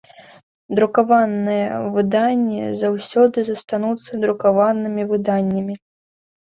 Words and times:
Друкаваныя 0.77 1.67
выданні 1.97 2.61
заўсёды 2.81 3.37
застануцца 3.51 4.11
друкаванымі 4.27 5.11
выданнямі. 5.15 5.83